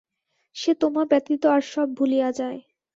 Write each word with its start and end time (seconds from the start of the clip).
সে 0.55 0.71
তোমা 0.73 1.03
ব্যতীত 1.05 1.43
আর 1.45 1.61
সব 1.65 1.87
ভুলিয়া 1.95 2.29
যায়। 2.31 2.59